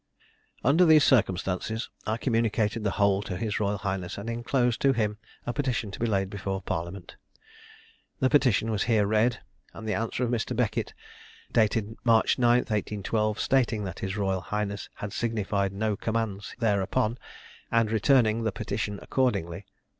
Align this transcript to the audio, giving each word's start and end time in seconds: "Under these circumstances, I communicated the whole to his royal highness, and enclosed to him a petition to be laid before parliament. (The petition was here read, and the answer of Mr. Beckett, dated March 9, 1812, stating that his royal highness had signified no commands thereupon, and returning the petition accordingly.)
"Under 0.63 0.83
these 0.83 1.03
circumstances, 1.03 1.91
I 2.07 2.17
communicated 2.17 2.83
the 2.83 2.89
whole 2.97 3.21
to 3.21 3.37
his 3.37 3.59
royal 3.59 3.77
highness, 3.77 4.17
and 4.17 4.31
enclosed 4.31 4.81
to 4.81 4.93
him 4.93 5.19
a 5.45 5.53
petition 5.53 5.91
to 5.91 5.99
be 5.99 6.07
laid 6.07 6.27
before 6.27 6.59
parliament. 6.63 7.17
(The 8.19 8.27
petition 8.27 8.71
was 8.71 8.85
here 8.85 9.05
read, 9.05 9.41
and 9.75 9.87
the 9.87 9.93
answer 9.93 10.23
of 10.23 10.31
Mr. 10.31 10.55
Beckett, 10.55 10.95
dated 11.51 11.97
March 12.03 12.39
9, 12.39 12.49
1812, 12.61 13.39
stating 13.39 13.83
that 13.83 13.99
his 13.99 14.17
royal 14.17 14.41
highness 14.41 14.89
had 14.95 15.13
signified 15.13 15.71
no 15.71 15.95
commands 15.95 16.55
thereupon, 16.57 17.19
and 17.71 17.91
returning 17.91 18.41
the 18.41 18.51
petition 18.51 18.97
accordingly.) 19.03 19.67